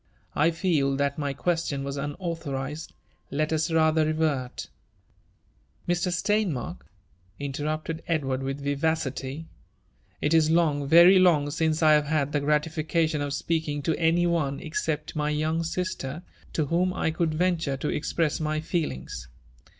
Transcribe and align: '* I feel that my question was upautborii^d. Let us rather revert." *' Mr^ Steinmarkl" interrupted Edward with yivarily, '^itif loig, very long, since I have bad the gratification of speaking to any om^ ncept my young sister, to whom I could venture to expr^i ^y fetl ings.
'* 0.23 0.35
I 0.45 0.49
feel 0.49 0.95
that 0.95 1.19
my 1.19 1.31
question 1.31 1.83
was 1.83 1.95
upautborii^d. 1.95 2.89
Let 3.29 3.53
us 3.53 3.69
rather 3.71 4.03
revert." 4.03 4.67
*' 5.29 5.87
Mr^ 5.87 6.07
Steinmarkl" 6.11 6.79
interrupted 7.39 8.01
Edward 8.07 8.41
with 8.41 8.65
yivarily, 8.65 9.45
'^itif 10.23 10.49
loig, 10.49 10.87
very 10.87 11.19
long, 11.19 11.51
since 11.51 11.83
I 11.83 11.91
have 11.93 12.05
bad 12.05 12.31
the 12.31 12.39
gratification 12.39 13.21
of 13.21 13.31
speaking 13.31 13.83
to 13.83 13.99
any 13.99 14.25
om^ 14.25 14.59
ncept 14.59 15.15
my 15.15 15.29
young 15.29 15.61
sister, 15.61 16.23
to 16.53 16.65
whom 16.65 16.93
I 16.95 17.11
could 17.11 17.35
venture 17.35 17.77
to 17.77 17.87
expr^i 17.89 18.41
^y 18.41 18.59
fetl 18.61 18.91
ings. 18.91 19.27